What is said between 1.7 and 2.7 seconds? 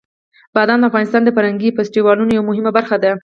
فستیوالونو یوه